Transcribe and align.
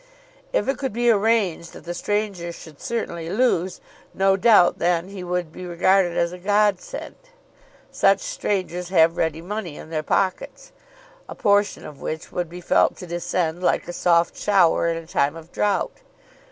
If 0.51 0.67
it 0.67 0.79
could 0.79 0.93
be 0.93 1.11
arranged 1.11 1.73
that 1.73 1.83
the 1.83 1.93
stranger 1.93 2.51
should 2.51 2.81
certainly 2.81 3.29
lose, 3.29 3.79
no 4.15 4.35
doubt 4.35 4.79
then 4.79 5.09
he 5.09 5.23
would 5.23 5.51
be 5.51 5.63
regarded 5.63 6.17
as 6.17 6.31
a 6.31 6.39
godsend. 6.39 7.13
Such 7.91 8.19
strangers 8.21 8.89
have 8.89 9.15
ready 9.15 9.41
money 9.41 9.77
in 9.77 9.91
their 9.91 10.01
pockets, 10.01 10.71
a 11.29 11.35
portion 11.35 11.85
of 11.85 12.01
which 12.01 12.31
would 12.31 12.49
be 12.49 12.61
felt 12.61 12.95
to 12.97 13.05
descend 13.05 13.61
like 13.61 13.87
a 13.87 13.93
soft 13.93 14.35
shower 14.35 14.87
in 14.87 14.97
a 14.97 15.05
time 15.05 15.35
of 15.35 15.51
drought. 15.51 15.97